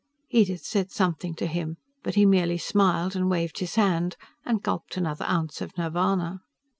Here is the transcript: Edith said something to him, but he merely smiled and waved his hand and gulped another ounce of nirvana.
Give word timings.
Edith 0.31 0.65
said 0.65 0.89
something 0.91 1.35
to 1.35 1.45
him, 1.45 1.77
but 2.01 2.15
he 2.15 2.25
merely 2.25 2.57
smiled 2.57 3.15
and 3.15 3.29
waved 3.29 3.59
his 3.59 3.75
hand 3.75 4.17
and 4.43 4.63
gulped 4.63 4.97
another 4.97 5.25
ounce 5.25 5.61
of 5.61 5.77
nirvana. 5.77 6.41